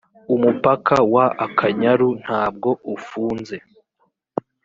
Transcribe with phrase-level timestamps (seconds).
[0.35, 3.55] umupaka wa akanyaru ntabwo ufunze